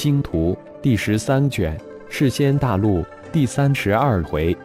[0.00, 1.76] 星图》第十三卷
[2.08, 3.00] 《世仙大陆》
[3.30, 4.56] 第三十二回，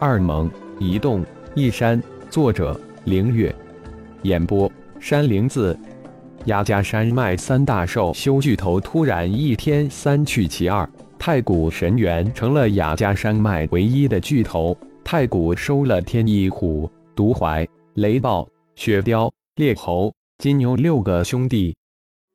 [0.00, 0.50] 二蒙
[0.80, 2.02] 一动一山。
[2.28, 3.54] 作者：凌月。
[4.22, 4.68] 演播：
[4.98, 5.78] 山灵子。
[6.46, 14.76] 雅加山脉三大兽修巨头突然一天三去其二，太古神猿成了雅加山脉唯一的巨头。
[15.04, 17.64] 太古收了天翼虎、毒怀、
[17.94, 18.44] 雷暴、
[18.74, 21.76] 雪雕、猎猴、金牛六个兄弟。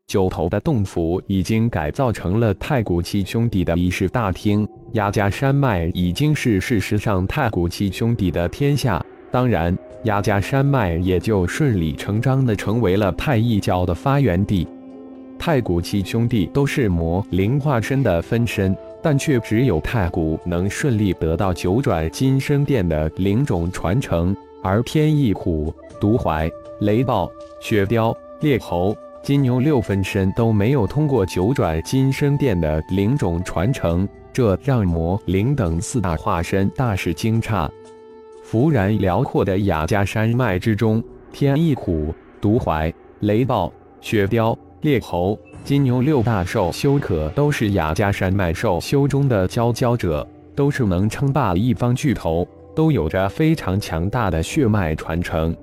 [0.10, 9.06] 九头的洞府已经改造成了太古七兄弟的议事大厅，雅加山脉已经是事实上太古七兄弟的天下。
[9.29, 14.68] 当然，雅加山脉也就顺理成章的成为了太一教的发源地。
[15.37, 27.32] 太古七兄弟都是魔灵化身的分身，但却只有太古能顺利得到九转金身殿的灵种传承，而天翼虎、毒怀、雷暴、
[27.62, 28.98] 雪雕、猎猴。
[29.21, 37.70] 金牛六分身都没有通过九转金身殿的灵种传承，这让魔灵等四大化身大是惊诧。
[38.44, 55.56] 幅然辽阔的雅加山脉之中，天翼虎、毒怀、雷暴、雪雕、猎猴、金牛六大兽修可都是雅加山脉兽修中的佼佼者，都是能称霸一方巨头，都有着非常强大的血脉传承。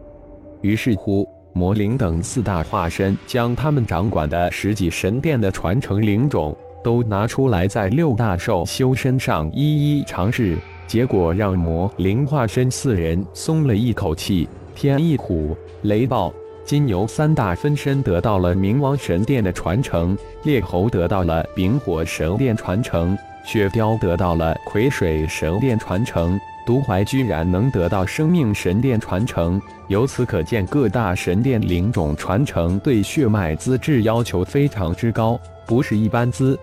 [0.60, 1.26] 于是乎。
[1.56, 6.54] 魔灵等四大化身将他们掌管的十几神殿的传承灵种
[6.84, 14.46] 都拿出来，在六大兽修身上一一尝试，结果让魔灵化身四人松了一口气。
[14.74, 16.30] 天翼虎、雷暴、
[16.62, 26.38] 金牛三大分身得到了冥王神殿的传承，猎猴得到了丙火神殿传承，雪雕得到了癸水神殿传承。
[26.66, 36.58] 独怀居然能得到生命神殿传承，由此可见各大神殿灵种传承对血脉资质要求非常之高，不是一般资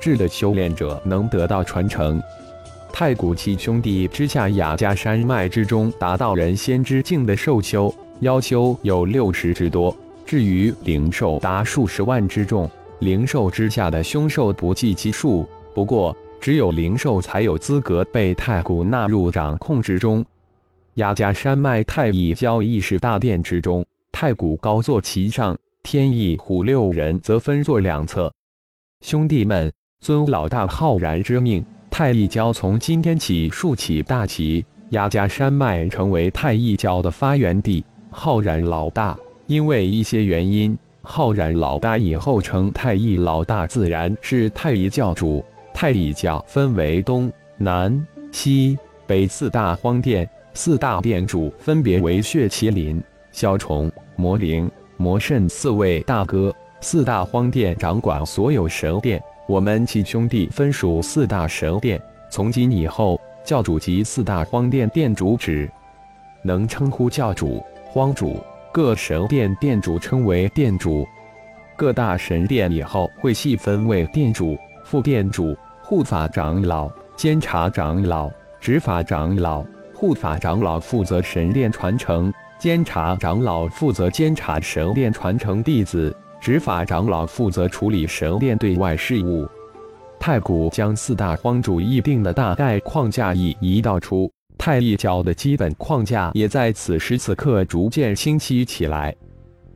[0.00, 2.20] 质的修炼者能得到传承。
[2.92, 9.96] 太古七兄弟之下，雅加山脉之中达到人仙之境的兽修妖修有六十之多，
[10.26, 15.48] 至于灵兽达数十万之众，灵兽之下的凶兽不计其数。
[15.72, 16.16] 不过。
[16.40, 20.24] 只有灵兽才有资格被太古纳入掌控之中。
[20.94, 28.32] 雅加山脉太乙教议事大殿之中，太古高坐其上，天翼虎六人则分坐两侧。
[29.00, 37.84] 兄弟们，遵老大浩然之命，太乙教从今天起竖起大旗，雅加山脉成为太乙教的发源地。
[38.10, 39.16] 浩然老大，
[39.46, 45.44] 因为一些原因，浩然老大以后称太乙老大，自然是太乙教主。
[45.80, 53.00] 太乙教分为东南西北四大荒殿，四大殿主分别为血麒麟、
[53.30, 56.52] 小虫、魔灵、魔圣四位大哥。
[56.80, 62.02] 四大荒殿掌管所有神殿，我们七兄弟分属四大神殿。
[62.28, 65.70] 从今以后，教主及四大荒殿殿主只
[66.42, 71.06] 能称呼教主、荒主，各神殿殿主称为殿主。
[71.76, 75.56] 各大神殿以后会细分为殿主、副殿主。
[75.88, 89.48] 护法长老、监察长老、执法长老、护法长老负责神殿传承，监察长老负责监察神殿传承弟子，执法长老负责处理神殿对外事务。
[90.20, 99.16] 太古将四大荒主议定的大概框架一一道出，太一教的基本框架也在此时此刻逐渐清晰起来。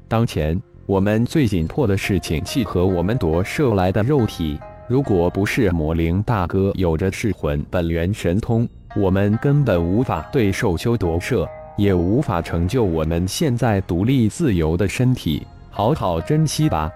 [0.09, 4.61] 当前我们最紧迫的事情，契合我们夺舍来的肉体。
[4.93, 11.49] 如果不是魔灵大哥有着噬魂本源神通，我们根本无法对兽修夺舍，
[11.79, 15.47] 也无法成就我们现在独立自由的身体。
[15.71, 16.93] 好好珍惜吧。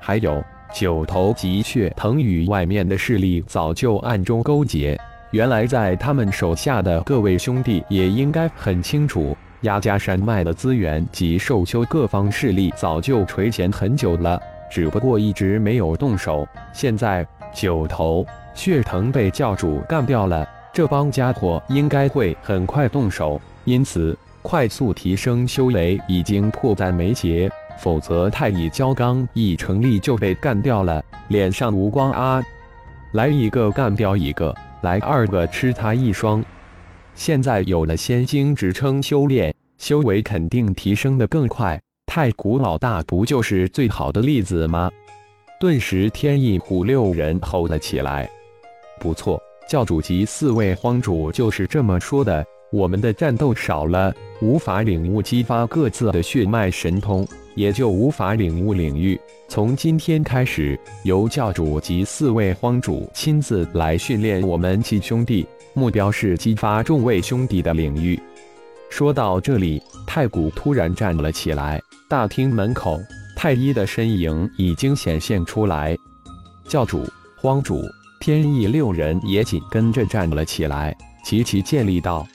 [0.00, 4.98] 还有九头极血藤与外面的势力早就暗中勾结，
[5.30, 14.40] 原来在他们手下的各位兄弟也应该很清楚，压加山脉的资源及兽修各方势力早就垂涎很久了。
[14.70, 27.50] 只不过一直没有动手，现在九头血藤被教主干掉了，这帮家伙应该会很快动手，因此快速提升修为已经迫在眉睫。
[27.78, 32.42] 否则太乙教刚一成立就被干掉了，脸上无光啊！
[33.12, 34.52] 来一个干掉一个，
[34.82, 36.44] 来二个吃他一双。
[37.14, 41.80] 现在有了仙经支撑修炼，修为肯定提升的更快。
[42.08, 44.90] 太古老大不就是最好的例子吗？
[45.60, 48.28] 顿时，天一虎六人吼了起来。
[48.98, 49.38] 不错，
[49.68, 52.44] 教主及四位荒主就是这么说的。
[52.72, 59.20] 我们的战斗少了，无法领悟激发各自的血脉神通，也就无法领悟领域。
[59.46, 68.18] 从今天开始，由教主及四位荒主亲自来训练我们几兄弟，目标是激发众位兄弟的领域。
[68.88, 71.78] 说到这里，太古突然站了起来。
[72.08, 72.98] 大厅门口，
[73.36, 75.94] 太一的身影已经显现出来。
[76.66, 77.06] 教主、
[77.36, 77.82] 荒主、
[78.18, 82.26] 天意六人也紧跟着站了起来，齐齐建立道：“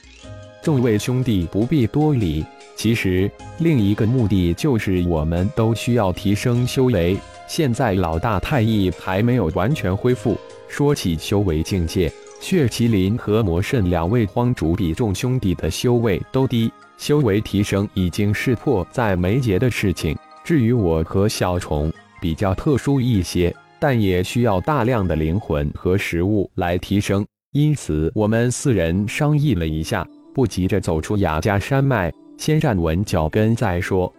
[0.62, 3.28] 众位兄弟不必多礼。”其实，
[3.58, 7.18] 另一个目的就是我们都需要提升修为。
[7.48, 10.38] 现在老大太一还没有完全恢复。
[10.68, 12.12] 说起修为境界，
[12.44, 20.14] 血麒麟和魔圣两位荒主比众兄弟的修为都低，修为提升已经是迫在眉睫的事情。
[20.44, 27.24] 至于我和小虫，比较特殊一些，但也需要大量的灵魂和食物来提升。
[27.52, 32.12] 因此，我们四人商议了一下，不急着走出雅加山脉。
[32.36, 34.12] 先站稳脚跟再说。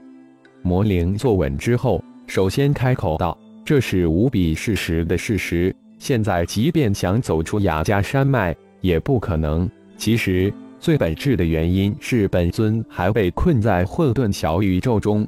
[0.63, 5.75] 魔灵坐稳之后，首先开口道：“这是无比事实的事实。
[6.05, 9.67] 现在即便想走出雅加山脉，也不可能。
[9.97, 15.27] 其实最本质的原因是本尊还被困在混沌小宇宙中。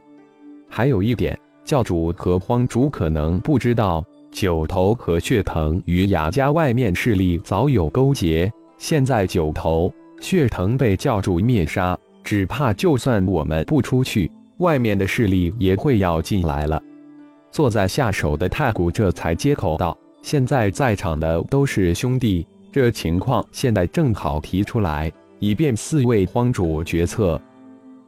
[0.69, 1.35] 还有一点，
[1.65, 8.53] 教主和荒主可能不知道，九头和血藤与雅加外面势力早有勾结。
[8.77, 9.91] 现在九头、
[10.21, 16.79] 血藤被教主灭杀。”只怕就算我们不出去，外面的势力也会要进来了。
[17.49, 19.97] 坐在下手的太古这才接口道
[20.27, 25.09] ：“现在在场的都是兄弟，这情况现在正好提出来，
[25.39, 27.41] 以便四位荒主决策。”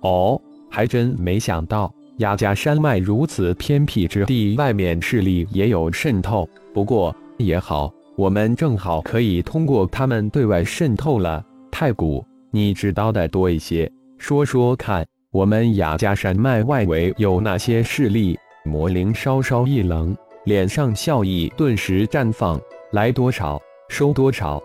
[0.04, 0.38] 哦，
[0.70, 6.46] 还真没想到雅加山脉如此偏僻之地，外面势力也有渗透。
[6.74, 11.42] 不过也好，我们正好可以通过他们对外渗透了。
[11.72, 12.22] 太古，
[12.52, 13.90] 你知道的多一些。
[14.18, 18.38] 说说看，我们雅加山脉外围有哪些势力？
[18.66, 20.14] 魔灵稍稍一愣，
[20.44, 22.60] 脸上笑意顿时绽放。
[22.92, 24.62] 来多少，收多少。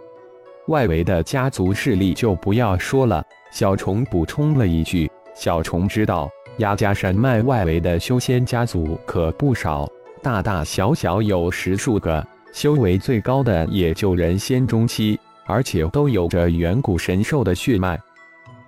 [0.68, 3.24] 外围的家族势力就不要说了。
[3.52, 9.88] 小虫补充了一句：“小虫知道，雅加山脉外围的修仙家族可不少，
[10.22, 18.00] 大大小小有十数个，修为最高的也就人仙中期，而且都有着远古神兽的血脉。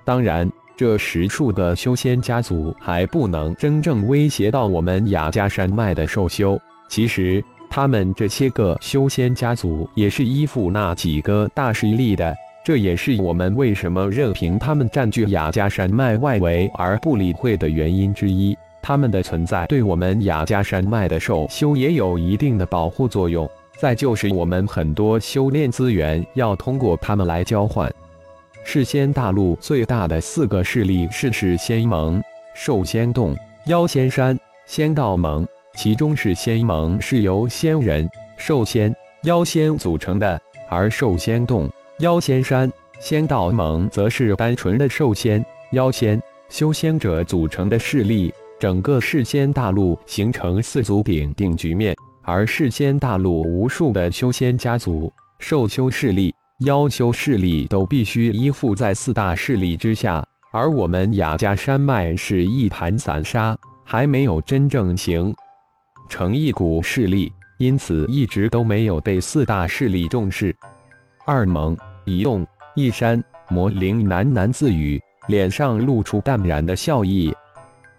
[0.05, 6.61] 当然。”这十数个修仙家族还不能真正威胁到我们雅加山脉的兽修。
[6.88, 12.35] 其实，他们这些个修仙家族也是依附那几个大势力的。
[12.65, 18.56] 这也是我们为什么任凭他们占据雅加山脉外围而不理会的原因之一。
[18.83, 23.49] 他们的存在对我们雅加山脉的兽修也有一定的保护作用。
[23.77, 27.93] 再就是我们很多修炼资源要通过他们来交换。
[28.65, 32.21] 世仙大陆最大的四个势力是世仙盟、
[32.55, 33.37] 兽仙洞、
[33.67, 35.47] 妖仙山、仙道盟。
[35.76, 38.08] 其中是仙盟是由仙人、
[38.38, 38.93] 兽仙、
[39.25, 40.40] 妖仙组成的，
[40.70, 48.32] 而兽仙洞、妖仙山、仙道盟则是单纯的兽仙、妖仙、修仙者组成的势力。
[48.58, 56.34] 整个世仙大陆形成四足鼎定局面，而世仙大陆无数的修仙家族、兽修势力。
[56.61, 65.34] 妖修势力都必须依附在四大势力之下，而我们雅加山脉是一盘散沙，还没有真正形
[66.08, 70.54] 成一股势力，因此一直都没有被四大势力重视。
[71.26, 77.35] 二蒙一动一山，魔灵喃喃自语，脸上露出淡然的笑意。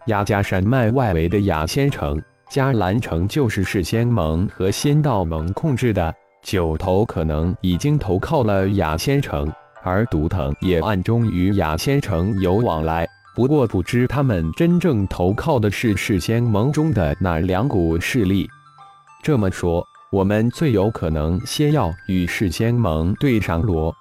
[0.08, 6.13] 雅加山脉外围的雅仙城、迦兰城，就是事仙盟和仙道盟控制的。
[6.43, 9.51] 九头可能已经投靠了雅仙城，
[9.84, 13.05] 而独藤也暗中与雅仙城有往来。
[13.38, 18.50] 不过不知他们真正投靠的是世仙盟中的哪两股势力。
[19.22, 23.96] 这么说，我们最有可能先要与世仙盟对上罗。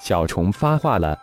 [0.00, 1.14] 小虫发话了。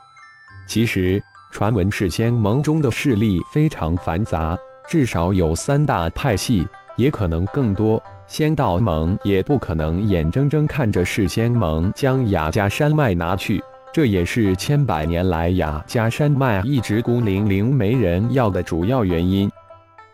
[0.67, 1.19] 其实，
[1.51, 4.55] 传闻世仙盟中的势力非常繁杂，
[4.87, 7.99] 至少有三大派系，也可能更多。
[8.27, 13.59] 仙道盟也不可能眼睁睁看着世仙盟将雅加山脉拿去，
[13.91, 19.49] 这也是千百年来雅加山脉一直孤零零没人要的主要原因。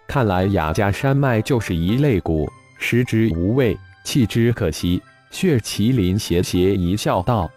[0.08, 2.48] 看来雅加山脉就是一类骨，
[2.80, 5.02] 食之无味，弃之可惜。
[5.30, 7.50] 血麒麟斜斜一笑道：“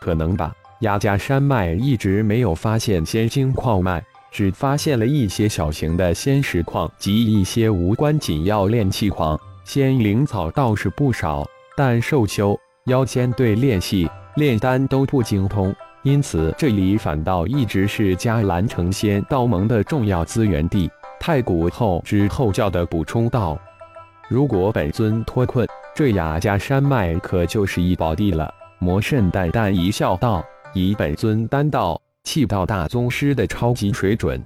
[0.00, 0.52] 可能吧。
[0.80, 14.08] 雅加山脉一直没有发现仙晶矿脉，只发现了一些小型的仙石矿及一些无关紧要炼器矿。”仙灵草倒是不少，但兽修、妖仙对炼器、
[14.40, 15.70] 炼丹都不精通，
[16.02, 20.90] 因此这里反倒一直是迦兰成仙道盟的重要资源地。
[21.20, 23.58] 太古后知后教的补充道
[24.30, 30.42] ：“如果本尊脱困，这雅家山脉可就是一宝地了。”魔圣淡淡一笑道
[30.72, 34.42] ：“以本尊丹道、气道大宗师的超级水准，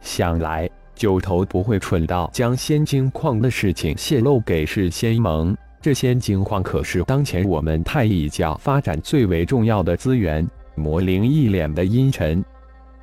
[0.00, 5.56] 想来九头不会蠢到将仙晶矿的事情泄露给世仙盟。
[5.80, 10.46] 这仙晶矿可是当前我们太乙教发展最为重要的资源。”
[10.78, 12.44] 魔灵一脸的阴沉。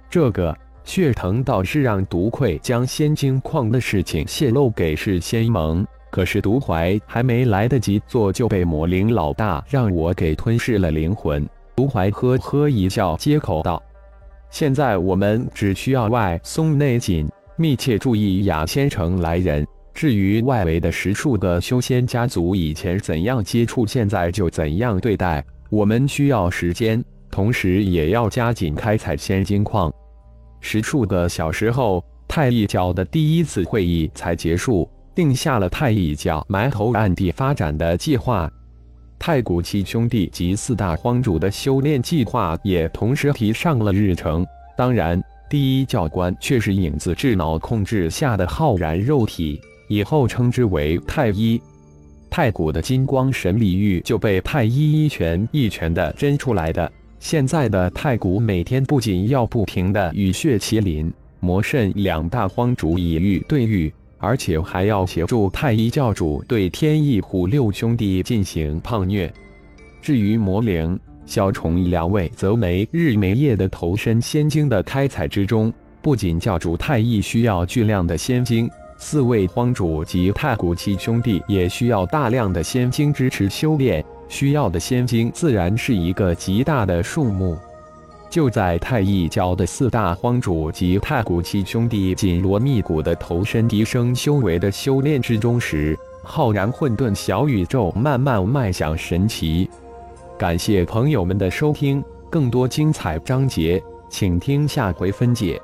[0.08, 5.84] 这个血藤倒是让毒愧将仙晶矿的事情泄露给世仙盟。
[6.12, 11.50] 可是毒怀还没来得及做，就被魔灵老大让我给吞噬了灵魂。
[11.76, 13.82] 毒怀呵呵一笑，接口道
[14.52, 19.66] ：“现在我们只需要外松内紧，密切注意雅仙城来人。
[19.94, 25.44] 至于外围的十数个修仙家族，以前怎样接触，现在就怎样对待。
[25.70, 29.94] 我们需要时间，同时也要加紧开采仙金矿。”
[30.62, 34.90] 十数个小时后，太一教的第一次会议才结束。
[35.16, 38.52] 定下了太乙教埋头暗地发展的计划，
[39.20, 44.44] 太古七兄弟及四大荒主的修炼计划也同时提上了日程。
[44.76, 49.62] 当然，第一教官却是影子智脑控制下的浩然肉体，
[49.94, 51.62] 以后称之为太一。
[52.30, 56.92] 太古的金光神力玉就被太一一拳一拳的真出来的。
[57.20, 63.94] 现在的太古每天不仅要不停的与血麒麟、魔圣两大荒主以玉对玉。
[64.18, 69.30] 而且还要协助太一教主对天翼虎六兄弟进行胖虐。
[70.02, 75.74] 至于魔灵、小虫两位，则没日没夜的投身仙晶的开采之中。
[76.02, 78.70] 不仅教主太一需要巨量的仙晶，
[79.06, 84.04] 四位荒主及太古七兄弟也需要大量的仙晶支持修炼。
[84.30, 87.58] 需要的仙晶自然是一个极大的数目。
[88.30, 99.70] 就在太一教的四大荒主及太古七兄弟紧锣密鼓的投身提升修为的修炼之中时，浩然混沌小宇宙慢慢迈向神奇。
[100.40, 105.62] 感谢朋友们的收听，更多精彩章节，请听下回分解。